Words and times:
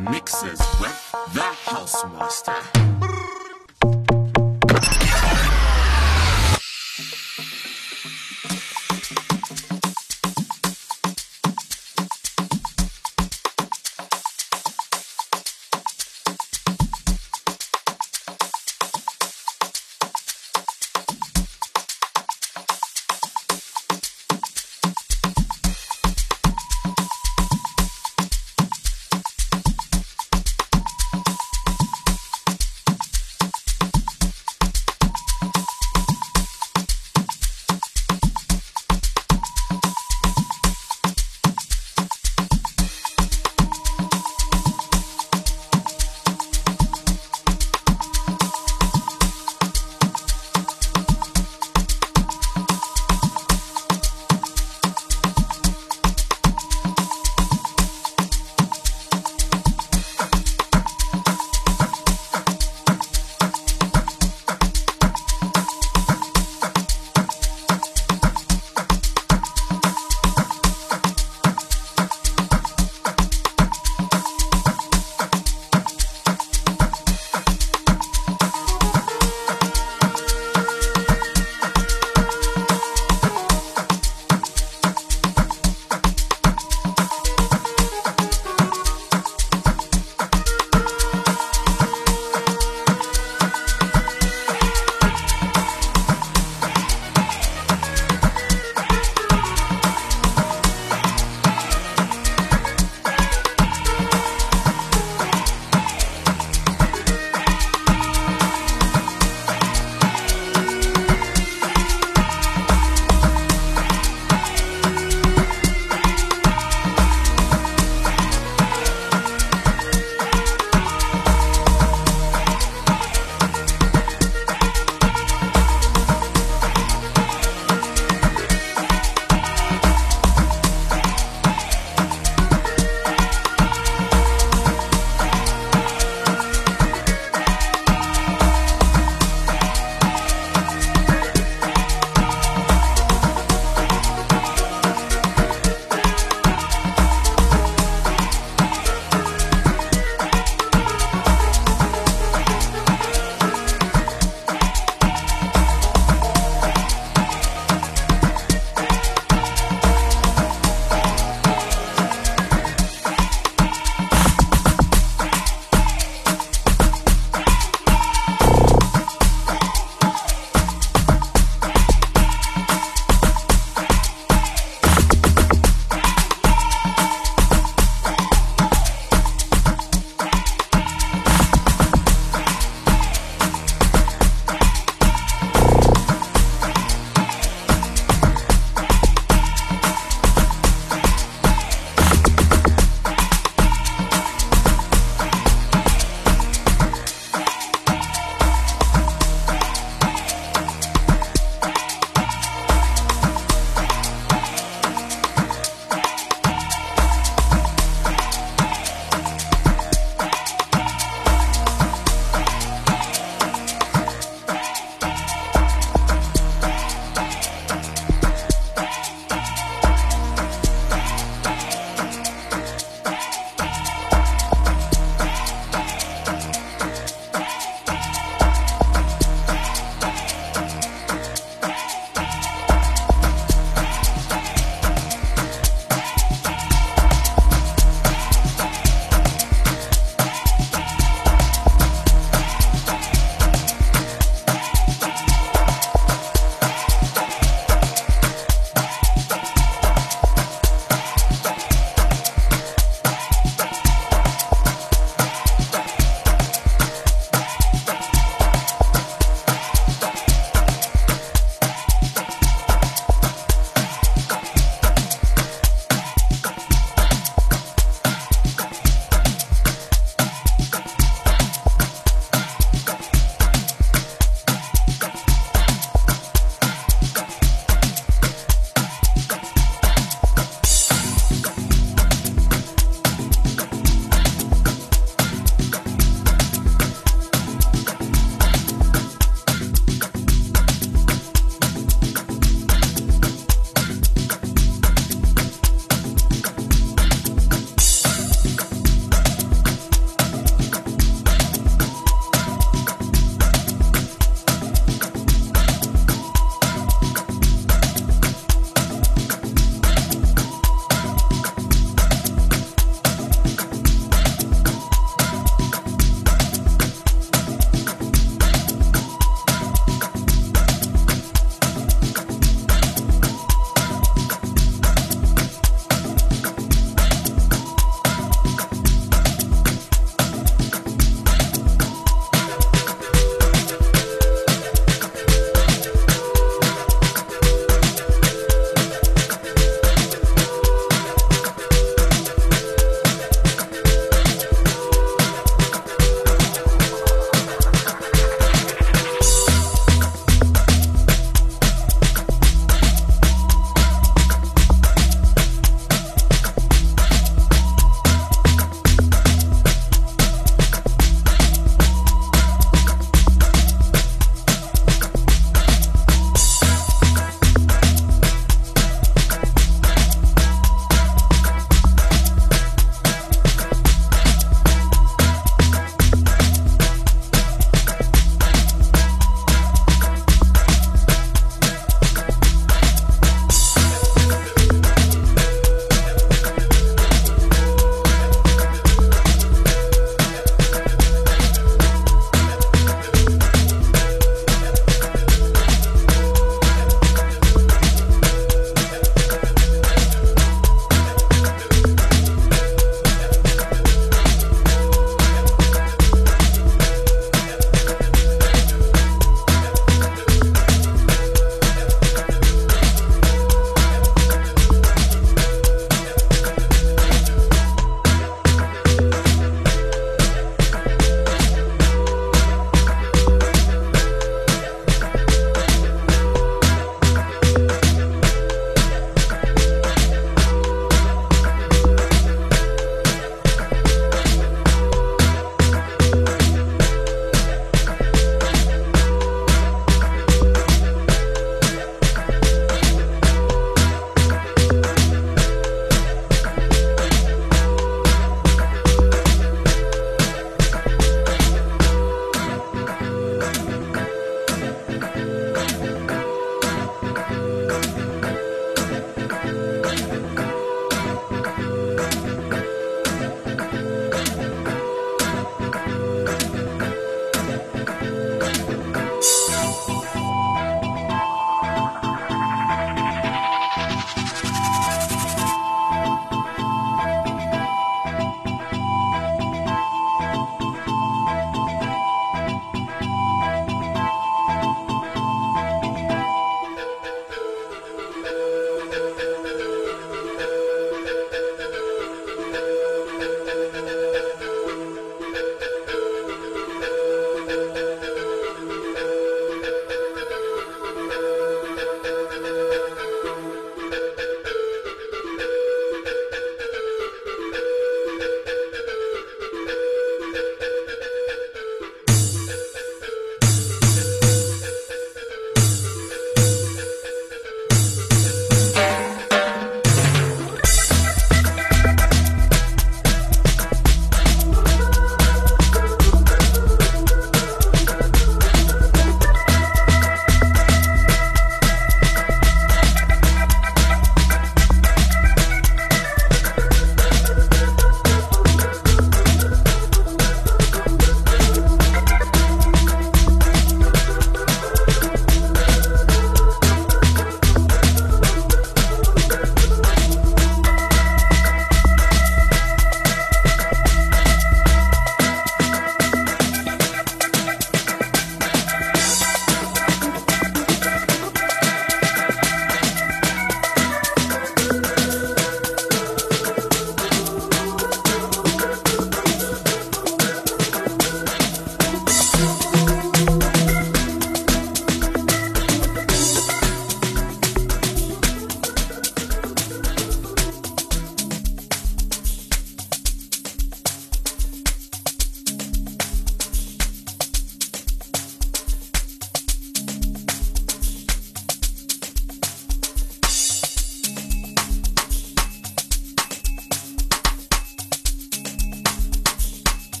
Mixes 0.00 0.58
with 0.80 1.12
the 1.34 1.42
House 1.42 2.04
Master. 2.06 3.09